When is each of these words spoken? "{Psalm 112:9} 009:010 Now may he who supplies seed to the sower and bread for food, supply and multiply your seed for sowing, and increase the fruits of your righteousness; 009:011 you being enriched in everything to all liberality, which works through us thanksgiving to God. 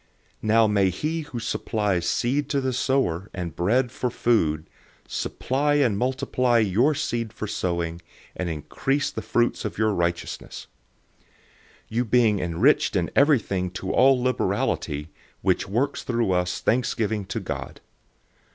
"{Psalm 0.43 0.47
112:9} 0.47 0.47
009:010 0.47 0.47
Now 0.47 0.67
may 0.73 0.89
he 0.89 1.21
who 1.21 1.39
supplies 1.39 2.05
seed 2.09 2.49
to 2.49 2.59
the 2.59 2.73
sower 2.73 3.29
and 3.35 3.55
bread 3.55 3.91
for 3.91 4.09
food, 4.09 4.67
supply 5.07 5.75
and 5.75 5.95
multiply 5.95 6.57
your 6.57 6.95
seed 6.95 7.31
for 7.31 7.45
sowing, 7.45 8.01
and 8.35 8.49
increase 8.49 9.11
the 9.11 9.21
fruits 9.21 9.63
of 9.63 9.77
your 9.77 9.93
righteousness; 9.93 10.65
009:011 11.19 11.27
you 11.89 12.05
being 12.05 12.39
enriched 12.39 12.95
in 12.95 13.11
everything 13.15 13.69
to 13.69 13.91
all 13.93 14.19
liberality, 14.19 15.09
which 15.43 15.67
works 15.69 16.01
through 16.01 16.31
us 16.31 16.61
thanksgiving 16.61 17.23
to 17.25 17.39
God. 17.39 17.79